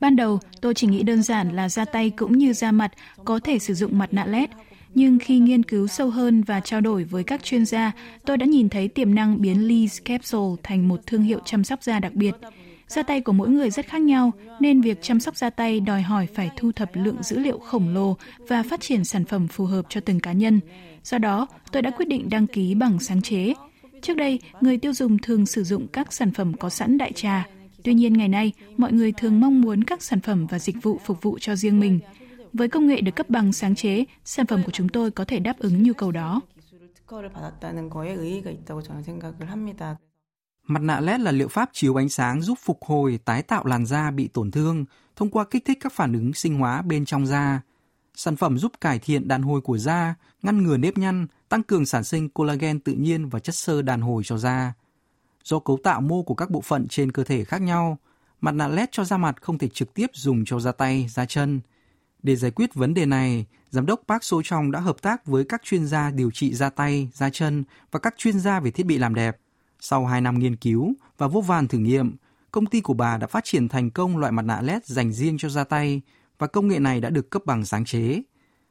Ban 0.00 0.16
đầu, 0.16 0.40
tôi 0.60 0.74
chỉ 0.74 0.86
nghĩ 0.86 1.02
đơn 1.02 1.22
giản 1.22 1.56
là 1.56 1.68
da 1.68 1.84
tay 1.84 2.10
cũng 2.10 2.38
như 2.38 2.52
da 2.52 2.72
mặt 2.72 2.92
có 3.24 3.40
thể 3.44 3.58
sử 3.58 3.74
dụng 3.74 3.98
mặt 3.98 4.08
nạ 4.12 4.24
LED, 4.26 4.50
nhưng 4.94 5.18
khi 5.18 5.38
nghiên 5.38 5.62
cứu 5.62 5.86
sâu 5.86 6.10
hơn 6.10 6.42
và 6.42 6.60
trao 6.60 6.80
đổi 6.80 7.04
với 7.04 7.24
các 7.24 7.44
chuyên 7.44 7.66
gia, 7.66 7.92
tôi 8.24 8.36
đã 8.36 8.46
nhìn 8.46 8.68
thấy 8.68 8.88
tiềm 8.88 9.14
năng 9.14 9.40
biến 9.40 9.68
Lee's 9.68 10.00
Capsule 10.04 10.56
thành 10.62 10.88
một 10.88 11.00
thương 11.06 11.22
hiệu 11.22 11.38
chăm 11.44 11.64
sóc 11.64 11.82
da 11.82 12.00
đặc 12.00 12.14
biệt. 12.14 12.34
Da 12.88 13.02
tay 13.02 13.20
của 13.20 13.32
mỗi 13.32 13.48
người 13.48 13.70
rất 13.70 13.86
khác 13.86 14.00
nhau, 14.00 14.32
nên 14.60 14.80
việc 14.80 14.98
chăm 15.02 15.20
sóc 15.20 15.36
da 15.36 15.50
tay 15.50 15.80
đòi 15.80 16.02
hỏi 16.02 16.26
phải 16.34 16.50
thu 16.56 16.72
thập 16.72 16.90
lượng 16.94 17.22
dữ 17.22 17.38
liệu 17.38 17.58
khổng 17.58 17.88
lồ 17.88 18.16
và 18.48 18.62
phát 18.62 18.80
triển 18.80 19.04
sản 19.04 19.24
phẩm 19.24 19.48
phù 19.48 19.64
hợp 19.64 19.86
cho 19.88 20.00
từng 20.00 20.20
cá 20.20 20.32
nhân. 20.32 20.60
Do 21.04 21.18
đó, 21.18 21.46
tôi 21.72 21.82
đã 21.82 21.90
quyết 21.90 22.08
định 22.08 22.30
đăng 22.30 22.46
ký 22.46 22.74
bằng 22.74 22.98
sáng 22.98 23.22
chế. 23.22 23.52
Trước 24.02 24.16
đây, 24.16 24.40
người 24.60 24.78
tiêu 24.78 24.92
dùng 24.92 25.18
thường 25.18 25.46
sử 25.46 25.64
dụng 25.64 25.86
các 25.86 26.12
sản 26.12 26.32
phẩm 26.32 26.52
có 26.54 26.68
sẵn 26.68 26.98
đại 26.98 27.12
trà. 27.12 27.46
Tuy 27.82 27.94
nhiên 27.94 28.12
ngày 28.12 28.28
nay, 28.28 28.52
mọi 28.76 28.92
người 28.92 29.12
thường 29.12 29.40
mong 29.40 29.60
muốn 29.60 29.84
các 29.84 30.02
sản 30.02 30.20
phẩm 30.20 30.46
và 30.46 30.58
dịch 30.58 30.82
vụ 30.82 31.00
phục 31.04 31.22
vụ 31.22 31.38
cho 31.40 31.56
riêng 31.56 31.80
mình. 31.80 32.00
Với 32.56 32.68
công 32.68 32.86
nghệ 32.86 33.00
được 33.00 33.16
cấp 33.16 33.30
bằng 33.30 33.52
sáng 33.52 33.74
chế, 33.74 34.04
sản 34.24 34.46
phẩm 34.46 34.62
của 34.66 34.72
chúng 34.72 34.88
tôi 34.88 35.10
có 35.10 35.24
thể 35.24 35.38
đáp 35.38 35.58
ứng 35.58 35.82
nhu 35.82 35.92
cầu 35.92 36.12
đó. 36.12 36.40
Mặt 40.66 40.82
nạ 40.82 41.00
LED 41.00 41.20
là 41.20 41.32
liệu 41.32 41.48
pháp 41.48 41.70
chiếu 41.72 42.00
ánh 42.00 42.08
sáng 42.08 42.42
giúp 42.42 42.58
phục 42.62 42.84
hồi, 42.84 43.18
tái 43.24 43.42
tạo 43.42 43.64
làn 43.64 43.86
da 43.86 44.10
bị 44.10 44.28
tổn 44.28 44.50
thương 44.50 44.84
thông 45.16 45.30
qua 45.30 45.44
kích 45.50 45.64
thích 45.64 45.78
các 45.80 45.92
phản 45.92 46.12
ứng 46.12 46.32
sinh 46.34 46.58
hóa 46.58 46.82
bên 46.82 47.04
trong 47.04 47.26
da. 47.26 47.60
Sản 48.14 48.36
phẩm 48.36 48.58
giúp 48.58 48.72
cải 48.80 48.98
thiện 48.98 49.28
đàn 49.28 49.42
hồi 49.42 49.60
của 49.60 49.78
da, 49.78 50.14
ngăn 50.42 50.62
ngừa 50.62 50.76
nếp 50.76 50.98
nhăn, 50.98 51.26
tăng 51.48 51.62
cường 51.62 51.86
sản 51.86 52.04
sinh 52.04 52.28
collagen 52.28 52.80
tự 52.80 52.92
nhiên 52.92 53.28
và 53.28 53.38
chất 53.38 53.54
xơ 53.54 53.82
đàn 53.82 54.00
hồi 54.00 54.22
cho 54.24 54.38
da. 54.38 54.72
Do 55.44 55.58
cấu 55.58 55.78
tạo 55.82 56.00
mô 56.00 56.22
của 56.22 56.34
các 56.34 56.50
bộ 56.50 56.60
phận 56.60 56.88
trên 56.88 57.12
cơ 57.12 57.24
thể 57.24 57.44
khác 57.44 57.62
nhau, 57.62 57.98
mặt 58.40 58.52
nạ 58.52 58.68
LED 58.68 58.88
cho 58.92 59.04
da 59.04 59.16
mặt 59.16 59.42
không 59.42 59.58
thể 59.58 59.68
trực 59.68 59.94
tiếp 59.94 60.06
dùng 60.12 60.44
cho 60.44 60.60
da 60.60 60.72
tay, 60.72 61.06
da 61.08 61.26
chân. 61.26 61.60
Để 62.25 62.35
giải 62.35 62.51
quyết 62.51 62.73
vấn 62.73 62.93
đề 62.93 63.05
này, 63.05 63.45
Giám 63.69 63.85
đốc 63.85 64.01
Park 64.07 64.23
So 64.23 64.37
Trong 64.43 64.71
đã 64.71 64.79
hợp 64.79 65.01
tác 65.01 65.25
với 65.25 65.43
các 65.43 65.61
chuyên 65.63 65.85
gia 65.85 66.11
điều 66.11 66.31
trị 66.31 66.53
da 66.53 66.69
tay, 66.69 67.09
da 67.13 67.29
chân 67.29 67.63
và 67.91 67.99
các 67.99 68.15
chuyên 68.17 68.39
gia 68.39 68.59
về 68.59 68.71
thiết 68.71 68.85
bị 68.85 68.97
làm 68.97 69.15
đẹp. 69.15 69.37
Sau 69.79 70.05
2 70.05 70.21
năm 70.21 70.39
nghiên 70.39 70.55
cứu 70.55 70.93
và 71.17 71.27
vô 71.27 71.41
vàn 71.41 71.67
thử 71.67 71.77
nghiệm, 71.77 72.15
công 72.51 72.65
ty 72.65 72.81
của 72.81 72.93
bà 72.93 73.17
đã 73.17 73.27
phát 73.27 73.43
triển 73.43 73.69
thành 73.69 73.89
công 73.89 74.17
loại 74.17 74.31
mặt 74.31 74.41
nạ 74.41 74.61
LED 74.61 74.85
dành 74.85 75.13
riêng 75.13 75.37
cho 75.37 75.49
da 75.49 75.63
tay 75.63 76.01
và 76.39 76.47
công 76.47 76.67
nghệ 76.67 76.79
này 76.79 77.01
đã 77.01 77.09
được 77.09 77.29
cấp 77.29 77.41
bằng 77.45 77.65
sáng 77.65 77.85
chế. 77.85 78.21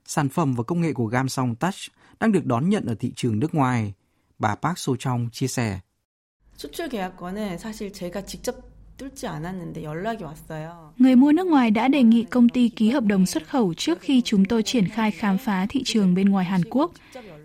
Sản 0.04 0.28
phẩm 0.28 0.54
và 0.54 0.62
công 0.62 0.80
nghệ 0.80 0.92
của 0.92 1.06
Gamsong 1.06 1.54
Touch 1.54 1.74
đang 2.20 2.32
được 2.32 2.46
đón 2.46 2.68
nhận 2.70 2.86
ở 2.86 2.94
thị 2.94 3.12
trường 3.16 3.38
nước 3.38 3.54
ngoài. 3.54 3.94
Bà 4.38 4.54
Park 4.54 4.78
So 4.78 4.92
Trong 4.98 5.28
chia 5.32 5.48
sẻ. 5.48 5.80
수출 6.60 6.90
계약권은 6.90 7.56
사실 7.56 7.90
제가 7.90 8.20
직접 8.20 8.54
Người 10.97 11.15
mua 11.15 11.31
nước 11.31 11.47
ngoài 11.47 11.71
đã 11.71 11.87
đề 11.87 12.03
nghị 12.03 12.23
công 12.23 12.49
ty 12.49 12.69
ký 12.69 12.89
hợp 12.89 13.03
đồng 13.03 13.25
xuất 13.25 13.49
khẩu 13.49 13.73
trước 13.73 14.01
khi 14.01 14.21
chúng 14.21 14.45
tôi 14.45 14.63
triển 14.63 14.87
khai 14.87 15.11
khám 15.11 15.37
phá 15.37 15.65
thị 15.69 15.81
trường 15.85 16.15
bên 16.15 16.29
ngoài 16.29 16.45
Hàn 16.45 16.61
Quốc. 16.69 16.91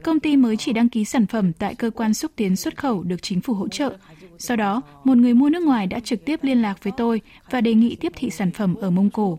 Công 0.02 0.20
ty 0.20 0.36
mới 0.36 0.56
chỉ 0.56 0.72
đăng 0.72 0.88
ký 0.88 1.04
sản 1.04 1.26
phẩm 1.26 1.52
tại 1.52 1.74
cơ 1.74 1.90
quan 1.90 2.14
xúc 2.14 2.32
tiến 2.36 2.56
xuất 2.56 2.76
khẩu 2.76 3.02
được 3.02 3.22
chính 3.22 3.40
phủ 3.40 3.54
hỗ 3.54 3.68
trợ. 3.68 3.96
Sau 4.38 4.56
đó, 4.56 4.82
một 5.04 5.16
người 5.16 5.34
mua 5.34 5.50
nước 5.50 5.62
ngoài 5.62 5.86
đã 5.86 6.00
trực 6.00 6.24
tiếp 6.24 6.40
liên 6.42 6.62
lạc 6.62 6.84
với 6.84 6.92
tôi 6.96 7.20
và 7.50 7.60
đề 7.60 7.74
nghị 7.74 7.96
tiếp 7.96 8.12
thị 8.16 8.30
sản 8.30 8.50
phẩm 8.50 8.74
ở 8.74 8.90
Mông 8.90 9.10
Cổ. 9.10 9.38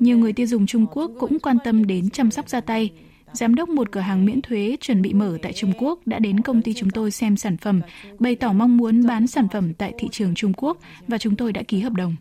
Nhiều 0.00 0.18
người 0.18 0.32
tiêu 0.32 0.46
dùng 0.46 0.66
Trung 0.66 0.86
Quốc 0.92 1.10
cũng 1.18 1.38
quan 1.38 1.56
tâm 1.64 1.86
đến 1.86 2.10
chăm 2.10 2.30
sóc 2.30 2.48
da 2.48 2.60
tay. 2.60 2.90
Giám 3.34 3.54
đốc 3.54 3.68
một 3.68 3.92
cửa 3.92 4.00
hàng 4.00 4.24
miễn 4.24 4.42
thuế 4.42 4.76
chuẩn 4.80 5.02
bị 5.02 5.14
mở 5.14 5.38
tại 5.42 5.52
Trung 5.52 5.72
Quốc 5.78 5.98
đã 6.06 6.18
đến 6.18 6.40
công 6.40 6.62
ty 6.62 6.74
chúng 6.74 6.90
tôi 6.90 7.10
xem 7.10 7.36
sản 7.36 7.56
phẩm, 7.56 7.80
bày 8.18 8.34
tỏ 8.36 8.52
mong 8.52 8.76
muốn 8.76 9.06
bán 9.06 9.26
sản 9.26 9.48
phẩm 9.52 9.74
tại 9.74 9.92
thị 9.98 10.08
trường 10.12 10.34
Trung 10.34 10.52
Quốc 10.56 10.78
và 11.08 11.18
chúng 11.18 11.36
tôi 11.36 11.52
đã 11.52 11.62
ký 11.68 11.80
hợp 11.80 11.92
đồng. 11.92 12.16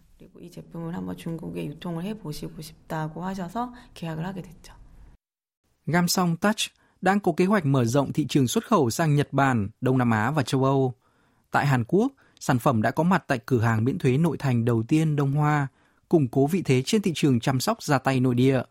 Gamsong 5.85 6.37
Touch 6.37 6.59
đang 7.01 7.19
có 7.19 7.31
kế 7.37 7.45
hoạch 7.45 7.65
mở 7.65 7.85
rộng 7.85 8.13
thị 8.13 8.25
trường 8.29 8.47
xuất 8.47 8.65
khẩu 8.65 8.89
sang 8.89 9.15
Nhật 9.15 9.33
Bản, 9.33 9.69
Đông 9.81 9.97
Nam 9.97 10.11
Á 10.11 10.31
và 10.31 10.43
châu 10.43 10.63
Âu. 10.63 10.93
Tại 11.51 11.65
Hàn 11.65 11.83
Quốc, 11.87 12.11
sản 12.39 12.59
phẩm 12.59 12.81
đã 12.81 12.91
có 12.91 13.03
mặt 13.03 13.23
tại 13.27 13.39
cửa 13.45 13.59
hàng 13.59 13.83
miễn 13.83 13.97
thuế 13.97 14.17
nội 14.17 14.37
thành 14.37 14.65
đầu 14.65 14.83
tiên 14.87 15.15
Đông 15.15 15.31
Hoa, 15.31 15.67
củng 16.09 16.27
cố 16.27 16.47
vị 16.47 16.61
thế 16.65 16.81
trên 16.85 17.01
thị 17.01 17.11
trường 17.15 17.39
chăm 17.39 17.59
sóc 17.59 17.83
da 17.83 17.97
tay 17.97 18.19
nội 18.19 18.35
địa. 18.35 18.61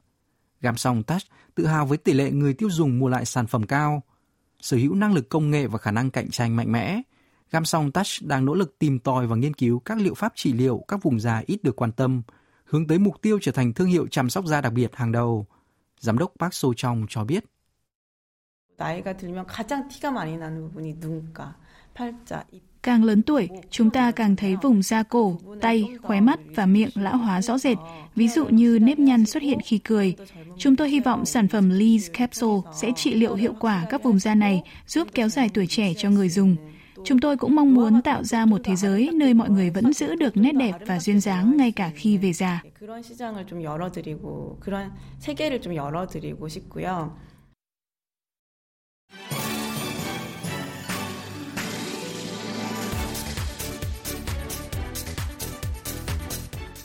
Gamsong 0.62 1.04
Touch 1.04 1.22
tự 1.56 1.66
hào 1.66 1.86
với 1.86 1.98
tỷ 1.98 2.14
lệ 2.14 2.32
người 2.32 2.54
tiêu 2.54 2.70
dùng 2.70 3.00
mua 3.00 3.08
lại 3.08 3.26
sản 3.26 3.48
phẩm 3.48 3.64
cao, 3.64 4.04
sở 4.62 4.78
hữu 4.78 4.96
năng 4.96 5.14
lực 5.14 5.30
công 5.30 5.52
nghệ 5.52 5.68
và 5.68 5.78
khả 5.78 5.92
năng 5.92 6.12
cạnh 6.12 6.30
tranh 6.30 6.56
mạnh 6.56 6.72
mẽ. 6.72 7.02
Gamsong 7.52 7.92
Touch 7.92 8.08
đang 8.22 8.46
nỗ 8.46 8.54
lực 8.54 8.80
tìm 8.80 9.00
tòi 9.00 9.28
và 9.28 9.36
nghiên 9.36 9.54
cứu 9.54 9.80
các 9.80 9.98
liệu 9.98 10.14
pháp 10.14 10.34
trị 10.36 10.54
liệu 10.54 10.84
các 10.88 11.04
vùng 11.04 11.20
da 11.20 11.44
ít 11.46 11.64
được 11.64 11.76
quan 11.76 11.92
tâm, 11.92 12.22
hướng 12.64 12.88
tới 12.88 13.00
mục 13.00 13.22
tiêu 13.22 13.40
trở 13.42 13.52
thành 13.52 13.74
thương 13.74 13.88
hiệu 13.88 14.08
chăm 14.08 14.30
sóc 14.30 14.46
da 14.46 14.62
đặc 14.62 14.74
biệt 14.74 14.96
hàng 14.96 15.12
đầu. 15.12 15.46
Giám 16.00 16.18
đốc 16.18 16.34
Park 16.40 16.54
So 16.54 16.68
Trong 16.76 17.06
cho 17.10 17.24
biết. 17.24 17.44
나이가 18.78 19.18
들면 19.18 19.48
가장 19.48 19.88
티가 19.88 20.12
많이 20.12 20.38
나는 20.38 20.62
부분이 20.62 21.00
눈가, 21.00 21.58
팔자, 21.96 22.46
입. 22.52 22.71
Càng 22.83 23.05
lớn 23.05 23.23
tuổi, 23.23 23.49
chúng 23.71 23.91
ta 23.91 24.11
càng 24.11 24.37
thấy 24.37 24.57
vùng 24.63 24.83
da 24.83 25.03
cổ, 25.03 25.39
tay, 25.61 25.89
khóe 26.03 26.21
mắt 26.21 26.41
và 26.55 26.67
miệng 26.67 26.91
lão 26.95 27.17
hóa 27.17 27.43
rõ 27.43 27.59
rệt, 27.59 27.79
ví 28.17 28.29
dụ 28.29 28.47
như 28.47 28.79
nếp 28.83 28.99
nhăn 28.99 29.27
xuất 29.27 29.43
hiện 29.43 29.59
khi 29.65 29.79
cười. 29.79 30.17
Chúng 30.59 30.77
tôi 30.77 30.89
hy 30.89 31.01
vọng 31.01 31.25
sản 31.25 31.49
phẩm 31.49 31.71
Lee's 31.71 32.11
Capsule 32.13 32.61
sẽ 32.75 32.93
trị 32.97 33.15
liệu 33.15 33.35
hiệu 33.35 33.55
quả 33.61 33.85
các 33.91 34.03
vùng 34.03 34.19
da 34.19 34.35
này, 34.35 34.63
giúp 34.87 35.09
kéo 35.15 35.29
dài 35.29 35.51
tuổi 35.55 35.67
trẻ 35.67 35.93
cho 35.95 36.11
người 36.11 36.29
dùng. 36.29 36.57
Chúng 37.05 37.19
tôi 37.19 37.37
cũng 37.37 37.55
mong 37.55 37.75
muốn 37.75 38.03
tạo 38.03 38.25
ra 38.25 38.45
một 38.45 38.61
thế 38.65 38.77
giới 38.77 39.11
nơi 39.15 39.35
mọi 39.35 39.51
người 39.51 39.71
vẫn 39.71 39.93
giữ 39.93 40.15
được 40.15 40.37
nét 40.37 40.53
đẹp 40.53 40.73
và 40.87 40.99
duyên 40.99 41.21
dáng 41.21 41.57
ngay 41.57 41.73
cả 41.73 41.91
khi 41.95 42.19
về 42.19 42.33
già. 42.33 42.63